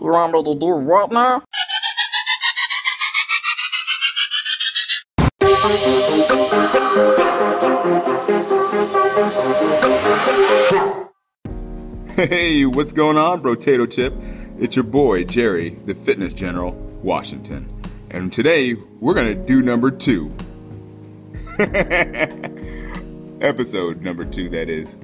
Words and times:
You 0.00 0.10
want 0.12 0.32
me 0.32 0.42
to 0.42 0.58
do 0.58 0.66
what 0.66 1.12
now? 1.12 1.42
Hey, 12.16 12.64
what's 12.64 12.94
going 12.94 13.18
on, 13.18 13.42
Potato 13.42 13.84
Chip? 13.84 14.14
It's 14.58 14.74
your 14.74 14.84
boy, 14.84 15.24
Jerry, 15.24 15.76
the 15.84 15.94
Fitness 15.94 16.32
General, 16.32 16.72
Washington. 17.02 17.68
And 18.10 18.32
today, 18.32 18.72
we're 19.00 19.12
gonna 19.12 19.34
do 19.34 19.60
number 19.60 19.90
two. 19.90 20.32
Episode 23.42 24.00
number 24.00 24.24
two, 24.24 24.48
that 24.48 24.70
is. 24.70 24.96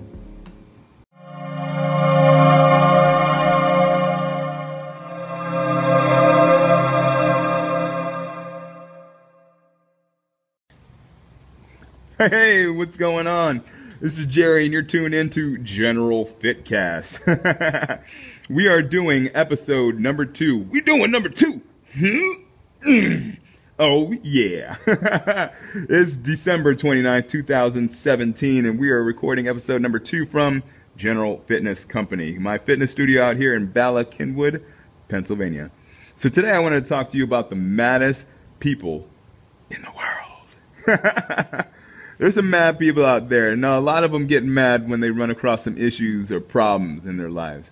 Hey, 12.18 12.66
what's 12.66 12.96
going 12.96 13.26
on? 13.26 13.62
This 14.00 14.18
is 14.18 14.24
Jerry, 14.24 14.64
and 14.64 14.72
you're 14.72 14.80
tuned 14.80 15.12
into 15.12 15.58
General 15.58 16.24
Fitcast. 16.40 18.00
we 18.48 18.66
are 18.68 18.80
doing 18.80 19.28
episode 19.34 20.00
number 20.00 20.24
two. 20.24 20.60
We're 20.60 20.80
doing 20.80 21.10
number 21.10 21.28
two. 21.28 21.60
Hmm? 21.94 23.32
oh 23.78 24.14
yeah, 24.22 24.78
it's 25.74 26.16
December 26.16 26.74
29, 26.74 27.28
2017, 27.28 28.64
and 28.64 28.78
we 28.80 28.88
are 28.88 29.04
recording 29.04 29.46
episode 29.46 29.82
number 29.82 29.98
two 29.98 30.24
from 30.24 30.62
General 30.96 31.42
Fitness 31.46 31.84
Company, 31.84 32.38
my 32.38 32.56
fitness 32.56 32.92
studio 32.92 33.24
out 33.24 33.36
here 33.36 33.54
in 33.54 33.66
Bala 33.66 34.06
Cynwyd, 34.06 34.64
Pennsylvania. 35.10 35.70
So 36.16 36.30
today 36.30 36.52
I 36.52 36.60
want 36.60 36.76
to 36.76 36.80
talk 36.80 37.10
to 37.10 37.18
you 37.18 37.24
about 37.24 37.50
the 37.50 37.56
maddest 37.56 38.24
people 38.58 39.06
in 39.68 39.82
the 39.82 39.90
world. 39.90 41.66
There's 42.18 42.34
some 42.34 42.48
mad 42.48 42.78
people 42.78 43.04
out 43.04 43.28
there. 43.28 43.54
Now, 43.56 43.78
a 43.78 43.80
lot 43.80 44.04
of 44.04 44.12
them 44.12 44.26
get 44.26 44.44
mad 44.44 44.88
when 44.88 45.00
they 45.00 45.10
run 45.10 45.30
across 45.30 45.64
some 45.64 45.76
issues 45.76 46.32
or 46.32 46.40
problems 46.40 47.04
in 47.04 47.16
their 47.16 47.30
lives. 47.30 47.70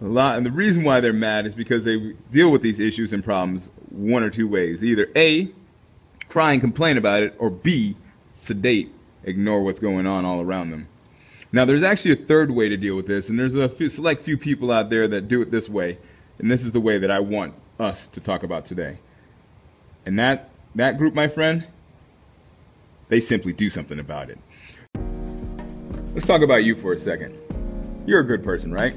A 0.00 0.04
lot, 0.04 0.36
and 0.36 0.44
the 0.44 0.50
reason 0.50 0.82
why 0.82 1.00
they're 1.00 1.12
mad 1.12 1.46
is 1.46 1.54
because 1.54 1.84
they 1.84 2.14
deal 2.30 2.50
with 2.50 2.62
these 2.62 2.78
issues 2.78 3.12
and 3.12 3.24
problems 3.24 3.70
one 3.90 4.22
or 4.22 4.30
two 4.30 4.48
ways. 4.48 4.84
Either 4.84 5.08
A, 5.16 5.50
cry 6.28 6.52
and 6.52 6.60
complain 6.60 6.96
about 6.96 7.22
it, 7.22 7.34
or 7.38 7.50
B, 7.50 7.96
sedate, 8.34 8.92
ignore 9.24 9.62
what's 9.62 9.80
going 9.80 10.06
on 10.06 10.24
all 10.24 10.40
around 10.40 10.70
them. 10.70 10.88
Now, 11.52 11.64
there's 11.64 11.82
actually 11.82 12.12
a 12.12 12.26
third 12.26 12.50
way 12.50 12.68
to 12.68 12.76
deal 12.76 12.96
with 12.96 13.06
this, 13.06 13.28
and 13.28 13.38
there's 13.38 13.54
a 13.54 13.68
few, 13.68 13.88
select 13.88 14.22
few 14.22 14.36
people 14.36 14.70
out 14.70 14.90
there 14.90 15.08
that 15.08 15.28
do 15.28 15.40
it 15.40 15.50
this 15.50 15.68
way, 15.68 15.98
and 16.38 16.50
this 16.50 16.62
is 16.62 16.72
the 16.72 16.80
way 16.80 16.98
that 16.98 17.10
I 17.10 17.20
want 17.20 17.54
us 17.78 18.08
to 18.08 18.20
talk 18.20 18.42
about 18.42 18.64
today. 18.64 18.98
And 20.04 20.18
that 20.18 20.50
that 20.74 20.98
group, 20.98 21.14
my 21.14 21.28
friend, 21.28 21.66
they 23.08 23.20
simply 23.20 23.52
do 23.52 23.70
something 23.70 23.98
about 23.98 24.30
it. 24.30 24.38
Let's 26.14 26.26
talk 26.26 26.42
about 26.42 26.64
you 26.64 26.74
for 26.76 26.92
a 26.92 27.00
second. 27.00 27.36
You're 28.06 28.20
a 28.20 28.26
good 28.26 28.42
person, 28.42 28.72
right? 28.72 28.94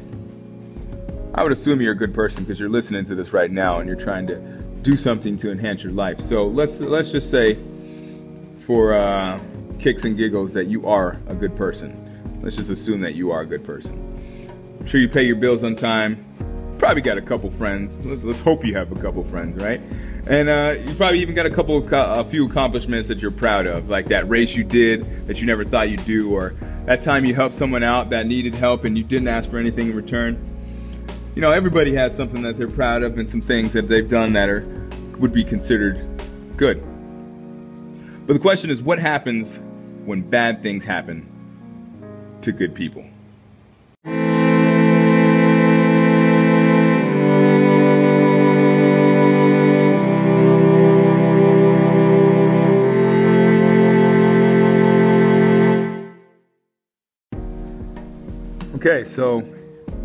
I 1.33 1.43
would 1.43 1.51
assume 1.51 1.81
you're 1.81 1.93
a 1.93 1.97
good 1.97 2.13
person 2.13 2.43
because 2.43 2.59
you're 2.59 2.69
listening 2.69 3.05
to 3.05 3.15
this 3.15 3.33
right 3.33 3.51
now 3.51 3.79
and 3.79 3.87
you're 3.87 3.99
trying 3.99 4.27
to 4.27 4.37
do 4.81 4.95
something 4.97 5.37
to 5.37 5.51
enhance 5.51 5.83
your 5.83 5.91
life. 5.91 6.19
So 6.21 6.47
let's 6.47 6.79
let's 6.79 7.11
just 7.11 7.29
say, 7.29 7.57
for 8.61 8.93
uh, 8.93 9.39
kicks 9.79 10.05
and 10.05 10.17
giggles, 10.17 10.53
that 10.53 10.67
you 10.67 10.87
are 10.87 11.17
a 11.27 11.35
good 11.35 11.55
person. 11.55 12.39
Let's 12.41 12.55
just 12.55 12.69
assume 12.69 13.01
that 13.01 13.15
you 13.15 13.31
are 13.31 13.41
a 13.41 13.45
good 13.45 13.63
person. 13.63 13.93
I'm 14.79 14.85
sure 14.85 15.01
you 15.01 15.09
pay 15.09 15.23
your 15.23 15.35
bills 15.35 15.63
on 15.63 15.75
time. 15.75 16.25
Probably 16.77 17.01
got 17.01 17.17
a 17.17 17.21
couple 17.21 17.51
friends. 17.51 18.05
Let's, 18.05 18.23
let's 18.23 18.39
hope 18.39 18.65
you 18.65 18.73
have 18.75 18.91
a 18.91 19.01
couple 19.01 19.23
friends, 19.25 19.61
right? 19.61 19.81
And 20.29 20.47
uh, 20.47 20.75
you 20.79 20.93
probably 20.93 21.21
even 21.21 21.33
got 21.33 21.47
a 21.47 21.49
couple, 21.49 21.87
a 21.91 22.23
few 22.23 22.45
accomplishments 22.45 23.07
that 23.07 23.17
you're 23.17 23.31
proud 23.31 23.65
of, 23.65 23.89
like 23.89 24.05
that 24.09 24.29
race 24.29 24.53
you 24.53 24.63
did 24.63 25.27
that 25.27 25.39
you 25.39 25.47
never 25.47 25.65
thought 25.65 25.89
you'd 25.89 26.05
do, 26.05 26.31
or 26.31 26.51
that 26.85 27.01
time 27.01 27.25
you 27.25 27.33
helped 27.33 27.55
someone 27.55 27.81
out 27.81 28.11
that 28.11 28.27
needed 28.27 28.53
help 28.53 28.85
and 28.85 28.95
you 28.95 29.03
didn't 29.03 29.27
ask 29.27 29.49
for 29.49 29.57
anything 29.57 29.89
in 29.89 29.95
return. 29.95 30.39
You 31.33 31.41
know, 31.41 31.51
everybody 31.51 31.95
has 31.95 32.15
something 32.15 32.43
that 32.43 32.59
they're 32.59 32.67
proud 32.67 33.01
of 33.01 33.17
and 33.17 33.27
some 33.27 33.41
things 33.41 33.73
that 33.73 33.87
they've 33.87 34.07
done 34.07 34.33
that 34.33 34.49
are 34.49 34.61
would 35.17 35.33
be 35.33 35.43
considered 35.43 36.07
good. 36.57 36.79
But 38.27 38.33
the 38.33 38.39
question 38.39 38.69
is, 38.69 38.83
what 38.83 38.99
happens 38.99 39.57
when 40.05 40.21
bad 40.21 40.61
things 40.61 40.85
happen 40.85 41.27
to 42.43 42.51
good 42.51 42.75
people? 42.75 43.03
Okay, 58.79 59.03
so 59.03 59.41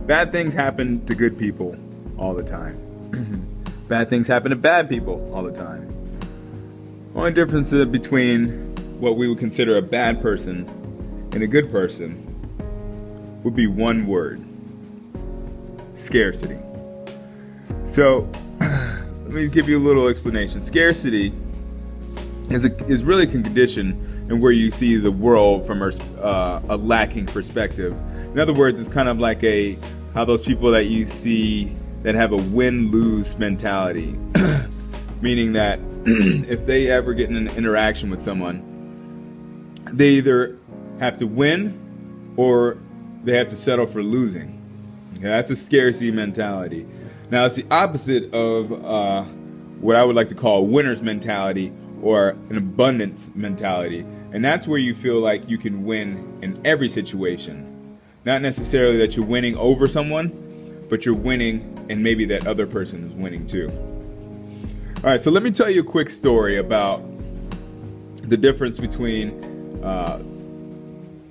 bad 0.05 0.33
things 0.33 0.53
happen 0.53 1.07
to 1.07 1.15
good 1.15 1.39
people 1.39 1.77
all 2.19 2.35
the 2.35 2.43
time. 2.43 2.77
bad 3.89 4.11
things 4.11 4.27
happen 4.27 4.51
to 4.51 4.57
bad 4.57 4.89
people 4.89 5.31
all 5.33 5.45
the 5.45 5.53
time. 5.53 5.89
Only 7.15 7.31
difference 7.31 7.71
between 7.71 8.75
what 8.99 9.17
we 9.17 9.29
would 9.29 9.39
consider 9.39 9.77
a 9.77 9.81
bad 9.81 10.21
person 10.21 10.69
and 11.33 11.41
a 11.41 11.47
good 11.47 11.71
person 11.71 12.21
would 13.45 13.55
be 13.55 13.69
one 13.69 14.09
word 14.09 14.45
scarcity. 15.95 16.59
So, 17.87 18.29
let 18.61 19.35
me 19.35 19.47
give 19.47 19.69
you 19.69 19.79
a 19.79 19.85
little 19.87 20.09
explanation. 20.09 20.65
Scarcity 20.65 21.33
is, 22.51 22.65
a, 22.65 22.77
is 22.89 23.05
really 23.05 23.23
a 23.23 23.31
condition 23.31 23.93
in 24.29 24.41
where 24.41 24.51
you 24.51 24.73
see 24.73 24.97
the 24.97 25.13
world 25.13 25.65
from 25.65 25.81
a, 25.81 25.91
uh, 26.21 26.61
a 26.71 26.77
lacking 26.77 27.27
perspective 27.27 27.97
in 28.35 28.41
other 28.41 28.53
words, 28.53 28.81
it's 28.81 28.89
kind 28.89 29.09
of 29.09 29.21
like 29.21 29.43
a 29.45 29.79
how 30.13 30.25
those 30.25 30.43
people 30.43 30.73
that 30.73 30.87
you 30.87 31.07
see 31.07 31.73
that 32.03 32.17
have 32.17 32.33
a 32.33 32.37
win-lose 32.51 33.39
mentality, 33.39 34.15
meaning 35.21 35.53
that 35.53 35.79
if 36.05 36.67
they 36.67 36.91
ever 36.91 37.15
get 37.15 37.31
in 37.31 37.37
an 37.37 37.49
interaction 37.57 38.11
with 38.11 38.21
someone, 38.21 39.73
they 39.93 40.11
either 40.11 40.59
have 40.99 41.17
to 41.17 41.27
win 41.27 42.35
or 42.37 42.77
they 43.23 43.37
have 43.37 43.49
to 43.49 43.57
settle 43.57 43.87
for 43.87 44.03
losing. 44.03 44.61
Okay, 45.15 45.23
that's 45.23 45.51
a 45.53 45.57
scarcity 45.57 46.11
mentality. 46.11 46.87
Now, 47.31 47.47
it's 47.47 47.55
the 47.55 47.67
opposite 47.71 48.35
of 48.35 48.73
uh, 48.85 49.23
what 49.81 49.95
I 49.95 50.05
would 50.05 50.17
like 50.17 50.29
to 50.31 50.35
call 50.35 50.59
a 50.59 50.63
winner's 50.63 51.03
mentality 51.03 51.73
or 52.03 52.31
an 52.51 52.59
abundance 52.59 53.31
mentality. 53.35 54.01
And 54.33 54.45
that's 54.45 54.67
where 54.67 54.79
you 54.79 54.93
feel 54.93 55.21
like 55.21 55.49
you 55.49 55.57
can 55.57 55.85
win 55.85 56.39
in 56.43 56.61
every 56.67 56.89
situation. 56.89 57.74
Not 58.25 58.41
necessarily 58.41 58.97
that 58.99 59.17
you're 59.17 59.27
winning 59.27 59.57
over 59.57 59.87
someone, 59.87 60.87
but 60.89 61.05
you're 61.05 61.15
winning 61.15 61.87
and 61.91 62.03
maybe 62.03 62.25
that 62.27 62.47
other 62.47 62.67
person 62.67 63.07
is 63.07 63.13
winning 63.13 63.47
too. 63.47 63.71
All 64.99 65.11
right, 65.11 65.21
so 65.21 65.31
let 65.31 65.43
me 65.43 65.51
tell 65.51 65.69
you 65.69 65.83
a 65.83 65.85
quick 65.85 66.09
story 66.09 66.57
about 66.57 67.03
the 68.23 68.37
difference 68.39 68.79
between 68.79 69.85
uh, 69.85 70.23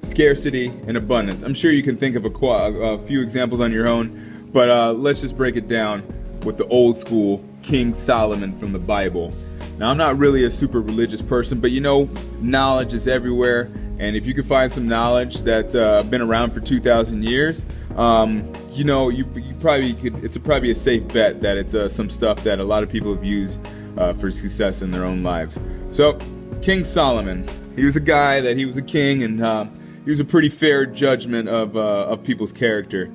scarcity 0.04 0.68
and 0.88 0.96
abundance. 0.96 1.42
I'm 1.42 1.56
sure 1.56 1.72
you 1.72 1.82
can 1.82 1.98
think 1.98 2.16
of 2.16 2.26
a, 2.26 2.30
a 2.30 3.04
few 3.06 3.22
examples 3.22 3.60
on 3.60 3.72
your 3.72 3.90
own, 3.90 4.50
but 4.54 4.70
uh, 4.70 4.94
let's 4.94 5.22
just 5.22 5.36
break 5.36 5.56
it 5.56 5.68
down 5.68 6.04
with 6.46 6.58
the 6.58 6.68
old 6.68 6.98
school 6.98 7.44
King 7.64 7.96
Solomon 7.96 8.56
from 8.60 8.72
the 8.72 8.80
Bible. 8.80 9.34
Now, 9.80 9.90
I'm 9.90 9.98
not 9.98 10.20
really 10.20 10.44
a 10.44 10.52
super 10.52 10.82
religious 10.82 11.24
person, 11.24 11.60
but 11.60 11.72
you 11.72 11.82
know, 11.82 12.08
knowledge 12.40 12.94
is 12.94 13.08
everywhere 13.08 13.72
and 14.00 14.16
if 14.16 14.26
you 14.26 14.34
can 14.34 14.44
find 14.44 14.72
some 14.72 14.88
knowledge 14.88 15.38
that's 15.44 15.76
uh, 15.76 16.04
been 16.10 16.22
around 16.22 16.52
for 16.52 16.60
2,000 16.60 17.24
years, 17.24 17.64
um, 17.96 18.52
you 18.72 18.84
know, 18.84 19.10
you, 19.10 19.26
you, 19.36 19.54
probably 19.60 19.94
could, 19.94 20.24
it's 20.24 20.36
a, 20.36 20.40
probably 20.40 20.72
a 20.72 20.76
safe 20.76 21.08
bet 21.10 21.42
that 21.42 21.58
it's 21.58 21.76
uh, 21.76 21.88
some 21.88 22.10
stuff 22.10 22.44
that 22.44 22.60
a 22.60 22.64
lot 22.64 22.82
of 22.84 22.90
people 22.90 23.14
have 23.14 23.24
used 23.24 23.60
uh, 23.98 24.14
for 24.14 24.32
success 24.32 24.82
in 24.82 24.92
their 24.92 25.06
own 25.06 25.22
lives. 25.22 25.60
So, 25.92 26.18
King 26.62 26.84
Solomon, 26.86 27.48
he 27.76 27.86
was 27.86 27.96
a 27.96 28.00
guy 28.02 28.42
that 28.42 28.58
he 28.58 28.66
was 28.66 28.78
a 28.78 28.82
king 28.82 29.24
and 29.24 29.44
uh, 29.44 29.66
he 30.04 30.10
was 30.10 30.20
a 30.20 30.26
pretty 30.26 30.50
fair 30.50 30.86
judgment 30.86 31.50
of, 31.50 31.76
uh, 31.78 32.08
of 32.08 32.24
people's 32.24 32.52
character. 32.52 33.12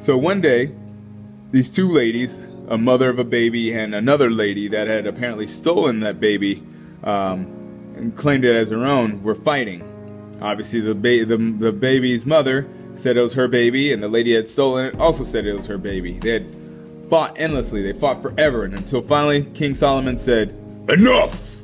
So 0.00 0.16
one 0.16 0.40
day, 0.40 0.72
these 1.50 1.70
two 1.70 1.90
ladies, 1.90 2.38
a 2.68 2.78
mother 2.78 3.08
of 3.08 3.18
a 3.18 3.24
baby 3.24 3.72
and 3.72 3.94
another 3.94 4.30
lady 4.30 4.68
that 4.68 4.86
had 4.86 5.06
apparently 5.06 5.46
stolen 5.46 6.00
that 6.00 6.20
baby 6.20 6.62
um, 7.04 7.46
and 7.96 8.16
claimed 8.16 8.44
it 8.44 8.54
as 8.54 8.70
her 8.70 8.86
own, 8.86 9.22
were 9.22 9.34
fighting. 9.34 9.82
Obviously, 10.40 10.80
the, 10.80 10.94
ba- 10.94 11.24
the, 11.24 11.36
the 11.36 11.72
baby's 11.72 12.24
mother 12.24 12.66
said 12.94 13.16
it 13.16 13.22
was 13.22 13.34
her 13.34 13.48
baby, 13.48 13.92
and 13.92 14.02
the 14.02 14.08
lady 14.08 14.34
had 14.34 14.48
stolen 14.48 14.86
it 14.86 14.98
also 14.98 15.24
said 15.24 15.46
it 15.46 15.54
was 15.54 15.66
her 15.66 15.78
baby. 15.78 16.18
They 16.18 16.30
had 16.30 16.46
fought 17.08 17.34
endlessly. 17.38 17.82
They 17.82 17.92
fought 17.92 18.22
forever, 18.22 18.64
and 18.64 18.74
until 18.74 19.02
finally 19.02 19.44
King 19.44 19.74
Solomon 19.74 20.16
said, 20.16 20.54
"Enough! 20.88 21.56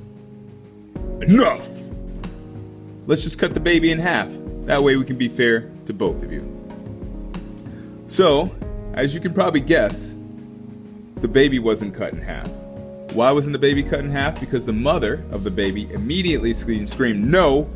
Enough! 1.20 1.68
Let's 3.06 3.22
just 3.22 3.38
cut 3.38 3.54
the 3.54 3.60
baby 3.60 3.90
in 3.92 3.98
half. 3.98 4.28
That 4.66 4.82
way, 4.82 4.96
we 4.96 5.04
can 5.04 5.16
be 5.16 5.28
fair 5.28 5.70
to 5.86 5.92
both 5.92 6.22
of 6.22 6.32
you." 6.32 6.52
So, 8.08 8.54
as 8.94 9.14
you 9.14 9.20
can 9.20 9.32
probably 9.32 9.60
guess, 9.60 10.16
the 11.16 11.28
baby 11.28 11.58
wasn't 11.58 11.94
cut 11.94 12.12
in 12.12 12.20
half. 12.20 12.48
Why 13.12 13.30
wasn't 13.32 13.54
the 13.54 13.58
baby 13.58 13.82
cut 13.82 14.00
in 14.00 14.10
half? 14.10 14.38
Because 14.38 14.64
the 14.64 14.72
mother 14.72 15.24
of 15.30 15.44
the 15.44 15.50
baby 15.50 15.90
immediately 15.92 16.52
screamed, 16.52 16.90
screamed 16.90 17.24
no 17.26 17.70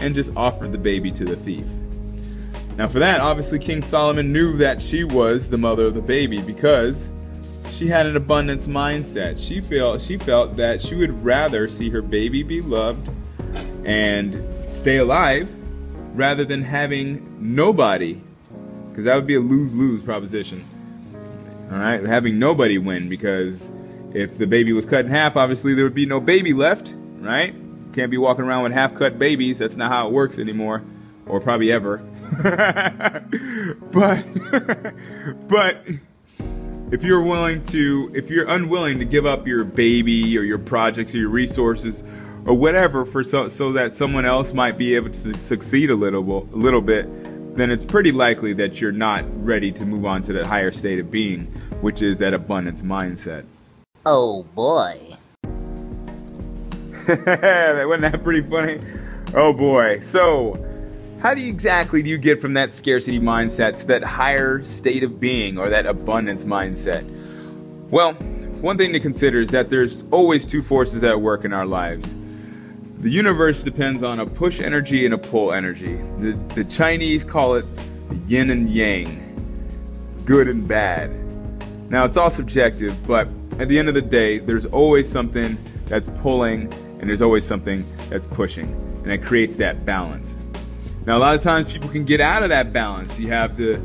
and 0.00 0.14
just 0.14 0.34
offered 0.36 0.72
the 0.72 0.78
baby 0.78 1.10
to 1.12 1.24
the 1.24 1.36
thief. 1.36 1.66
Now, 2.76 2.88
for 2.88 2.98
that, 2.98 3.20
obviously, 3.20 3.58
King 3.58 3.82
Solomon 3.82 4.32
knew 4.32 4.56
that 4.58 4.82
she 4.82 5.02
was 5.04 5.48
the 5.48 5.56
mother 5.56 5.86
of 5.86 5.94
the 5.94 6.02
baby 6.02 6.40
because 6.42 7.10
she 7.72 7.88
had 7.88 8.06
an 8.06 8.16
abundance 8.16 8.66
mindset. 8.66 9.38
She 9.38 9.60
felt 9.60 10.00
she 10.00 10.18
felt 10.18 10.56
that 10.56 10.82
she 10.82 10.94
would 10.94 11.24
rather 11.24 11.68
see 11.68 11.88
her 11.90 12.02
baby 12.02 12.42
be 12.42 12.60
loved 12.60 13.08
and 13.84 14.42
stay 14.74 14.98
alive 14.98 15.48
rather 16.14 16.44
than 16.44 16.62
having 16.62 17.36
nobody, 17.38 18.20
because 18.90 19.04
that 19.04 19.14
would 19.14 19.26
be 19.26 19.34
a 19.34 19.40
lose-lose 19.40 20.02
proposition. 20.02 20.64
All 21.70 21.78
right, 21.78 22.02
having 22.04 22.38
nobody 22.38 22.78
win 22.78 23.08
because 23.08 23.70
if 24.14 24.38
the 24.38 24.46
baby 24.46 24.72
was 24.72 24.86
cut 24.86 25.04
in 25.04 25.10
half, 25.10 25.36
obviously 25.36 25.74
there 25.74 25.84
would 25.84 25.94
be 25.94 26.06
no 26.06 26.20
baby 26.20 26.52
left, 26.52 26.94
right? 27.18 27.54
Can't 27.96 28.10
be 28.10 28.18
walking 28.18 28.44
around 28.44 28.64
with 28.64 28.72
half-cut 28.72 29.18
babies. 29.18 29.56
That's 29.58 29.76
not 29.76 29.90
how 29.90 30.06
it 30.06 30.12
works 30.12 30.38
anymore, 30.38 30.82
or 31.24 31.40
probably 31.40 31.72
ever. 31.72 31.96
but 33.90 34.26
but 35.48 35.82
if 36.92 37.02
you're 37.02 37.22
willing 37.22 37.64
to 37.64 38.12
if 38.14 38.28
you're 38.28 38.50
unwilling 38.50 38.98
to 38.98 39.06
give 39.06 39.24
up 39.24 39.46
your 39.46 39.64
baby 39.64 40.36
or 40.36 40.42
your 40.42 40.58
projects 40.58 41.14
or 41.14 41.18
your 41.20 41.30
resources 41.30 42.04
or 42.44 42.52
whatever 42.52 43.06
for 43.06 43.24
so, 43.24 43.48
so 43.48 43.72
that 43.72 43.96
someone 43.96 44.26
else 44.26 44.52
might 44.52 44.76
be 44.76 44.94
able 44.94 45.08
to 45.08 45.32
succeed 45.32 45.88
a 45.88 45.94
little 45.94 46.46
a 46.52 46.56
little 46.56 46.82
bit 46.82 47.08
then 47.56 47.70
it's 47.70 47.84
pretty 47.84 48.12
likely 48.12 48.52
that 48.52 48.78
you're 48.78 48.92
not 48.92 49.24
ready 49.42 49.72
to 49.72 49.86
move 49.86 50.04
on 50.04 50.20
to 50.20 50.34
that 50.34 50.44
higher 50.44 50.70
state 50.70 50.98
of 50.98 51.10
being 51.10 51.46
which 51.80 52.02
is 52.02 52.18
that 52.18 52.34
abundance 52.34 52.82
mindset 52.82 53.46
oh 54.04 54.42
boy 54.54 55.16
wasn't 57.86 58.02
that 58.02 58.20
pretty 58.22 58.48
funny 58.48 58.80
oh 59.34 59.52
boy 59.52 59.98
so 60.00 60.54
how 61.20 61.34
do 61.34 61.40
you 61.40 61.48
exactly 61.48 62.02
do 62.02 62.10
you 62.10 62.18
get 62.18 62.40
from 62.40 62.52
that 62.54 62.74
scarcity 62.74 63.18
mindset 63.18 63.78
to 63.80 63.86
that 63.86 64.04
higher 64.04 64.62
state 64.64 65.02
of 65.02 65.18
being 65.18 65.56
or 65.56 65.70
that 65.70 65.86
abundance 65.86 66.44
mindset? 66.44 67.04
Well, 67.90 68.12
one 68.60 68.76
thing 68.76 68.92
to 68.92 69.00
consider 69.00 69.40
is 69.40 69.50
that 69.50 69.70
there's 69.70 70.04
always 70.10 70.44
two 70.44 70.62
forces 70.62 71.02
at 71.02 71.20
work 71.20 71.44
in 71.44 71.52
our 71.52 71.64
lives. 71.64 72.14
The 73.00 73.10
universe 73.10 73.62
depends 73.62 74.02
on 74.02 74.20
a 74.20 74.26
push 74.26 74.60
energy 74.60 75.04
and 75.04 75.14
a 75.14 75.18
pull 75.18 75.52
energy. 75.52 75.96
The, 76.20 76.32
the 76.54 76.64
Chinese 76.64 77.24
call 77.24 77.54
it 77.54 77.64
yin 78.26 78.50
and 78.50 78.70
yang, 78.70 79.08
good 80.26 80.48
and 80.48 80.68
bad. 80.68 81.10
Now, 81.90 82.04
it's 82.04 82.16
all 82.16 82.30
subjective, 82.30 82.94
but 83.06 83.26
at 83.58 83.68
the 83.68 83.78
end 83.78 83.88
of 83.88 83.94
the 83.94 84.02
day, 84.02 84.38
there's 84.38 84.66
always 84.66 85.10
something 85.10 85.56
that's 85.86 86.08
pulling 86.20 86.72
and 87.00 87.08
there's 87.08 87.22
always 87.22 87.44
something 87.44 87.82
that's 88.08 88.26
pushing, 88.26 88.66
and 89.02 89.12
it 89.12 89.24
creates 89.24 89.56
that 89.56 89.84
balance. 89.84 90.34
Now, 91.06 91.16
a 91.16 91.20
lot 91.20 91.34
of 91.34 91.42
times 91.42 91.72
people 91.72 91.88
can 91.88 92.04
get 92.04 92.20
out 92.20 92.42
of 92.42 92.48
that 92.48 92.72
balance. 92.72 93.18
You 93.18 93.28
have 93.28 93.56
to, 93.58 93.76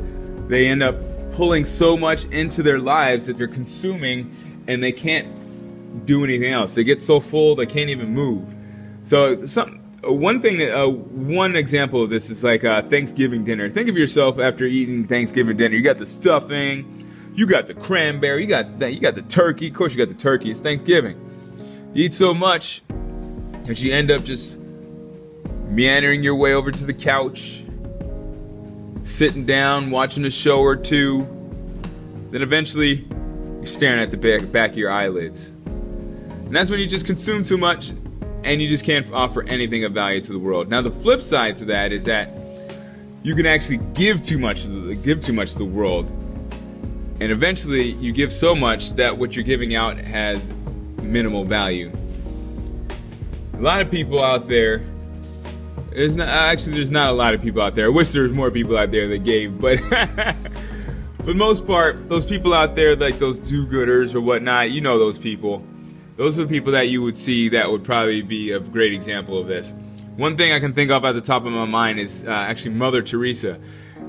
they 0.48 0.66
end 0.66 0.82
up 0.82 0.96
pulling 1.34 1.64
so 1.64 1.96
much 1.96 2.24
into 2.26 2.62
their 2.62 2.78
lives 2.78 3.26
that 3.26 3.38
they're 3.38 3.46
consuming 3.46 4.64
and 4.66 4.82
they 4.82 4.92
can't 4.92 6.06
do 6.06 6.24
anything 6.24 6.52
else. 6.52 6.74
They 6.74 6.84
get 6.84 7.02
so 7.02 7.20
full 7.20 7.54
they 7.54 7.66
can't 7.66 7.90
even 7.90 8.12
move. 8.12 8.44
So, 9.04 9.46
some, 9.46 9.78
one 10.02 10.40
thing 10.40 10.60
uh, 10.68 10.88
one 10.88 11.54
example 11.54 12.02
of 12.02 12.10
this 12.10 12.28
is 12.28 12.42
like 12.42 12.64
uh, 12.64 12.82
Thanksgiving 12.82 13.44
dinner. 13.44 13.70
Think 13.70 13.88
of 13.88 13.96
yourself 13.96 14.40
after 14.40 14.64
eating 14.64 15.06
Thanksgiving 15.06 15.56
dinner. 15.56 15.76
You 15.76 15.82
got 15.82 15.98
the 15.98 16.06
stuffing, 16.06 17.08
you 17.34 17.46
got 17.46 17.68
the 17.68 17.74
cranberry, 17.74 18.42
you 18.42 18.48
got 18.48 18.80
the, 18.80 18.92
you 18.92 19.00
got 19.00 19.14
the 19.14 19.22
turkey. 19.22 19.68
Of 19.68 19.74
course, 19.74 19.94
you 19.94 20.04
got 20.04 20.08
the 20.12 20.20
turkey. 20.20 20.50
It's 20.50 20.60
Thanksgiving. 20.60 21.31
Eat 21.94 22.14
so 22.14 22.32
much 22.32 22.82
that 23.66 23.82
you 23.82 23.92
end 23.92 24.10
up 24.10 24.24
just 24.24 24.58
meandering 25.68 26.22
your 26.22 26.34
way 26.34 26.54
over 26.54 26.70
to 26.70 26.84
the 26.86 26.92
couch, 26.94 27.64
sitting 29.04 29.44
down, 29.44 29.90
watching 29.90 30.24
a 30.24 30.30
show 30.30 30.60
or 30.60 30.74
two, 30.74 31.26
then 32.30 32.40
eventually 32.40 33.06
you're 33.56 33.66
staring 33.66 34.00
at 34.00 34.10
the 34.10 34.16
back, 34.16 34.50
back 34.50 34.70
of 34.70 34.78
your 34.78 34.90
eyelids. 34.90 35.48
And 35.48 36.56
that's 36.56 36.70
when 36.70 36.80
you 36.80 36.86
just 36.86 37.04
consume 37.04 37.44
too 37.44 37.58
much 37.58 37.92
and 38.42 38.60
you 38.62 38.68
just 38.68 38.84
can't 38.84 39.10
offer 39.12 39.42
anything 39.44 39.84
of 39.84 39.92
value 39.92 40.22
to 40.22 40.32
the 40.32 40.38
world. 40.38 40.68
Now 40.68 40.80
the 40.80 40.90
flip 40.90 41.20
side 41.20 41.56
to 41.56 41.66
that 41.66 41.92
is 41.92 42.04
that 42.04 42.30
you 43.22 43.34
can 43.34 43.44
actually 43.44 43.78
give 43.92 44.22
too 44.22 44.38
much 44.38 44.66
give 45.04 45.22
too 45.22 45.32
much 45.34 45.52
to 45.52 45.58
the 45.58 45.64
world. 45.64 46.06
And 47.20 47.30
eventually 47.30 47.92
you 47.92 48.12
give 48.12 48.32
so 48.32 48.54
much 48.54 48.94
that 48.94 49.16
what 49.16 49.36
you're 49.36 49.44
giving 49.44 49.74
out 49.74 49.98
has 49.98 50.50
minimal 51.12 51.44
value. 51.44 51.90
A 53.54 53.60
lot 53.60 53.80
of 53.80 53.90
people 53.90 54.20
out 54.22 54.48
there 54.48 54.80
there's 55.94 56.16
not 56.16 56.28
actually 56.28 56.72
there's 56.72 56.90
not 56.90 57.10
a 57.10 57.12
lot 57.12 57.34
of 57.34 57.42
people 57.42 57.62
out 57.62 57.74
there. 57.74 57.86
I 57.86 57.90
wish 57.90 58.10
there 58.10 58.22
was 58.22 58.32
more 58.32 58.50
people 58.50 58.76
out 58.76 58.90
there 58.90 59.08
that 59.08 59.24
gave, 59.24 59.60
but 59.60 59.78
for 61.18 61.22
the 61.22 61.34
most 61.34 61.66
part, 61.66 62.08
those 62.08 62.24
people 62.24 62.54
out 62.54 62.74
there 62.74 62.96
like 62.96 63.18
those 63.18 63.38
do-gooders 63.38 64.14
or 64.14 64.20
whatnot, 64.20 64.70
you 64.70 64.80
know 64.80 64.98
those 64.98 65.18
people. 65.18 65.62
Those 66.16 66.38
are 66.38 66.46
people 66.46 66.72
that 66.72 66.88
you 66.88 67.02
would 67.02 67.16
see 67.16 67.48
that 67.50 67.70
would 67.70 67.84
probably 67.84 68.22
be 68.22 68.52
a 68.52 68.60
great 68.60 68.92
example 68.92 69.38
of 69.38 69.48
this. 69.48 69.74
One 70.16 70.36
thing 70.36 70.52
I 70.52 70.60
can 70.60 70.74
think 70.74 70.90
of 70.90 71.04
at 71.04 71.12
the 71.12 71.20
top 71.20 71.44
of 71.44 71.52
my 71.52 71.64
mind 71.64 71.98
is 71.98 72.24
uh, 72.26 72.30
actually 72.30 72.74
Mother 72.74 73.02
Teresa. 73.02 73.58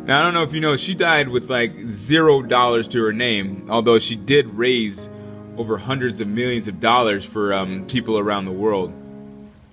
Now 0.06 0.20
I 0.20 0.24
don't 0.24 0.34
know 0.34 0.44
if 0.44 0.54
you 0.54 0.60
know, 0.60 0.76
she 0.76 0.94
died 0.94 1.30
with 1.30 1.50
like 1.50 1.78
zero 1.88 2.42
dollars 2.42 2.88
to 2.90 3.04
her 3.04 3.14
name, 3.14 3.68
although 3.70 4.00
she 4.00 4.16
did 4.16 4.48
raise 4.48 5.10
over 5.58 5.78
hundreds 5.78 6.22
of 6.22 6.28
millions 6.28 6.68
of 6.68 6.80
dollars 6.80 7.26
for 7.26 7.54
um, 7.54 7.86
people 7.88 8.18
around 8.18 8.46
the 8.46 8.52
world. 8.52 8.94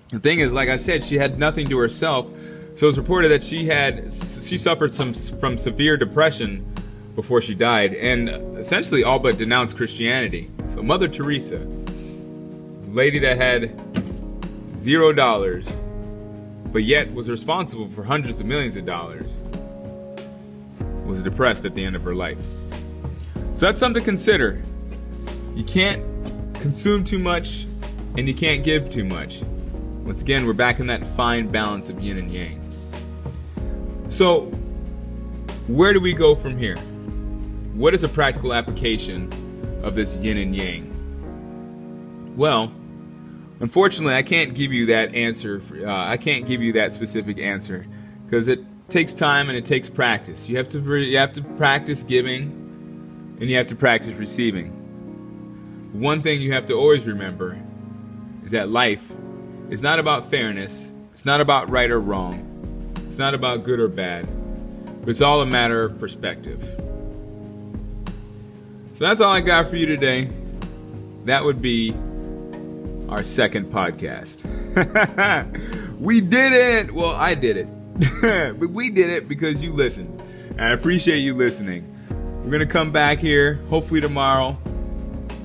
The 0.08 0.18
thing 0.18 0.40
is, 0.40 0.52
like 0.52 0.68
I 0.68 0.76
said, 0.76 1.04
she 1.04 1.16
had 1.16 1.38
nothing 1.38 1.66
to 1.68 1.78
herself. 1.78 2.30
So 2.74 2.88
it's 2.88 2.98
reported 2.98 3.28
that 3.28 3.42
she 3.42 3.66
had 3.66 4.12
she 4.12 4.56
suffered 4.58 4.94
some 4.94 5.12
from 5.14 5.58
severe 5.58 5.96
depression 5.96 6.66
before 7.14 7.40
she 7.42 7.54
died, 7.54 7.94
and 7.94 8.28
essentially 8.56 9.04
all 9.04 9.18
but 9.18 9.38
denounced 9.38 9.76
Christianity. 9.76 10.50
So 10.74 10.82
Mother 10.82 11.08
Teresa, 11.08 11.58
lady 12.88 13.18
that 13.18 13.36
had 13.36 13.78
zero 14.80 15.12
dollars, 15.12 15.70
but 16.72 16.84
yet 16.84 17.12
was 17.12 17.28
responsible 17.28 17.88
for 17.90 18.02
hundreds 18.02 18.40
of 18.40 18.46
millions 18.46 18.76
of 18.76 18.86
dollars, 18.86 19.36
was 21.04 21.22
depressed 21.22 21.64
at 21.64 21.74
the 21.74 21.84
end 21.84 21.96
of 21.96 22.02
her 22.02 22.14
life. 22.14 22.42
So 23.56 23.66
that's 23.66 23.78
something 23.78 24.00
to 24.00 24.04
consider. 24.04 24.62
You 25.60 25.66
can't 25.66 26.02
consume 26.54 27.04
too 27.04 27.18
much, 27.18 27.66
and 28.16 28.26
you 28.26 28.32
can't 28.32 28.64
give 28.64 28.88
too 28.88 29.04
much. 29.04 29.42
Once 30.06 30.22
again, 30.22 30.46
we're 30.46 30.54
back 30.54 30.80
in 30.80 30.86
that 30.86 31.04
fine 31.18 31.48
balance 31.48 31.90
of 31.90 32.00
yin 32.00 32.16
and 32.16 32.32
yang. 32.32 32.70
So, 34.08 34.46
where 35.68 35.92
do 35.92 36.00
we 36.00 36.14
go 36.14 36.34
from 36.34 36.56
here? 36.56 36.78
What 37.74 37.92
is 37.92 38.04
a 38.04 38.08
practical 38.08 38.54
application 38.54 39.30
of 39.82 39.94
this 39.96 40.16
yin 40.16 40.38
and 40.38 40.56
yang? 40.56 42.34
Well, 42.38 42.72
unfortunately, 43.60 44.14
I 44.14 44.22
can't 44.22 44.54
give 44.54 44.72
you 44.72 44.86
that 44.86 45.14
answer. 45.14 45.60
For, 45.60 45.86
uh, 45.86 46.08
I 46.08 46.16
can't 46.16 46.46
give 46.46 46.62
you 46.62 46.72
that 46.72 46.94
specific 46.94 47.38
answer 47.38 47.84
because 48.24 48.48
it 48.48 48.60
takes 48.88 49.12
time 49.12 49.50
and 49.50 49.58
it 49.58 49.66
takes 49.66 49.90
practice. 49.90 50.48
You 50.48 50.56
have 50.56 50.70
to 50.70 50.80
you 51.00 51.18
have 51.18 51.34
to 51.34 51.42
practice 51.42 52.02
giving, 52.02 53.36
and 53.38 53.50
you 53.50 53.58
have 53.58 53.66
to 53.66 53.76
practice 53.76 54.14
receiving. 54.14 54.79
One 55.92 56.22
thing 56.22 56.40
you 56.40 56.52
have 56.52 56.66
to 56.66 56.74
always 56.74 57.04
remember 57.04 57.58
is 58.44 58.52
that 58.52 58.70
life 58.70 59.02
is 59.70 59.82
not 59.82 59.98
about 59.98 60.30
fairness. 60.30 60.88
It's 61.12 61.24
not 61.24 61.40
about 61.40 61.68
right 61.68 61.90
or 61.90 62.00
wrong. 62.00 62.94
It's 63.08 63.18
not 63.18 63.34
about 63.34 63.64
good 63.64 63.80
or 63.80 63.88
bad. 63.88 64.28
But 65.00 65.08
it's 65.08 65.20
all 65.20 65.40
a 65.40 65.46
matter 65.46 65.82
of 65.82 65.98
perspective. 65.98 66.62
So 68.94 69.04
that's 69.06 69.20
all 69.20 69.32
I 69.32 69.40
got 69.40 69.68
for 69.68 69.76
you 69.76 69.86
today. 69.86 70.30
That 71.24 71.44
would 71.44 71.60
be 71.60 71.92
our 73.08 73.24
second 73.24 73.72
podcast. 73.72 74.38
we 76.00 76.20
did 76.20 76.52
it! 76.52 76.92
Well, 76.92 77.10
I 77.10 77.34
did 77.34 77.56
it. 77.56 77.66
but 78.60 78.70
we 78.70 78.90
did 78.90 79.10
it 79.10 79.28
because 79.28 79.60
you 79.60 79.72
listened. 79.72 80.22
I 80.56 80.72
appreciate 80.72 81.18
you 81.18 81.34
listening. 81.34 81.84
We're 82.44 82.50
going 82.50 82.60
to 82.60 82.66
come 82.66 82.92
back 82.92 83.18
here, 83.18 83.54
hopefully 83.68 84.00
tomorrow, 84.00 84.56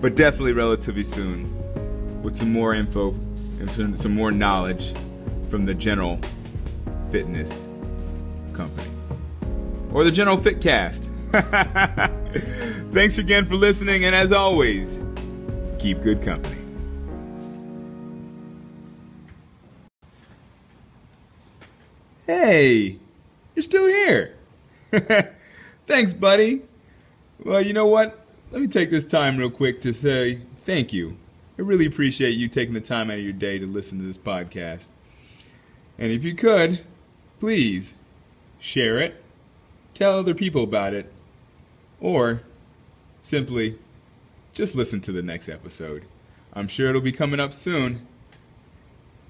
but 0.06 0.14
definitely 0.14 0.54
relatively 0.54 1.04
soon, 1.04 1.52
with 2.22 2.36
some 2.36 2.52
more 2.52 2.76
info 2.76 3.10
and 3.60 4.00
some 4.00 4.14
more 4.14 4.32
knowledge 4.32 4.94
from 5.50 5.66
the 5.66 5.74
General 5.74 6.20
Fitness 7.12 7.66
Company 8.54 8.88
or 9.92 10.04
the 10.04 10.12
General 10.12 10.38
Fitcast. 10.38 11.02
Thanks 12.94 13.18
again 13.18 13.46
for 13.46 13.56
listening, 13.56 14.06
and 14.06 14.14
as 14.14 14.32
always, 14.32 15.00
keep 15.80 16.04
good 16.04 16.22
company. 16.22 16.62
Hey, 22.28 23.00
you're 23.56 23.64
still 23.64 23.88
here. 23.88 24.36
Thanks, 25.88 26.14
buddy. 26.14 26.62
Well, 27.44 27.60
you 27.60 27.74
know 27.74 27.88
what? 27.88 28.25
Let 28.52 28.62
me 28.62 28.68
take 28.68 28.92
this 28.92 29.06
time 29.06 29.38
real 29.38 29.50
quick 29.50 29.82
to 29.82 29.94
say 29.94 30.42
thank 30.66 30.94
you. 30.94 31.18
I 31.58 31.62
really 31.62 31.86
appreciate 31.86 32.32
you 32.32 32.48
taking 32.48 32.74
the 32.74 32.82
time 32.82 33.10
out 33.10 33.18
of 33.18 33.24
your 33.24 33.34
day 33.34 33.58
to 33.60 33.66
listen 33.66 33.98
to 34.00 34.06
this 34.06 34.18
podcast. 34.18 34.88
And 35.98 36.12
if 36.12 36.24
you 36.24 36.36
could, 36.36 36.82
please 37.40 37.94
share 38.60 39.00
it, 39.00 39.24
tell 39.94 40.20
other 40.20 40.34
people 40.34 40.64
about 40.64 40.94
it, 40.94 41.12
or 42.00 42.42
simply 43.22 43.78
just 44.54 44.76
listen 44.76 45.02
to 45.02 45.12
the 45.12 45.22
next 45.22 45.48
episode. 45.48 46.06
I'm 46.54 46.68
sure 46.68 46.90
it'll 46.90 47.02
be 47.02 47.12
coming 47.12 47.40
up 47.40 47.54
soon, 47.54 48.08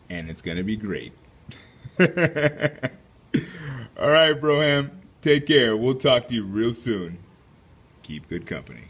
and 0.10 0.30
it's 0.30 0.42
going 0.42 0.58
to 0.58 0.64
be 0.64 0.76
great. 0.76 1.14
All 2.00 2.08
right, 4.10 4.40
Broham. 4.40 4.92
Take 5.22 5.48
care. 5.48 5.76
We'll 5.76 5.96
talk 5.96 6.28
to 6.28 6.36
you 6.36 6.44
real 6.44 6.74
soon. 6.74 7.20
Keep 8.04 8.30
good 8.30 8.46
company. 8.46 8.90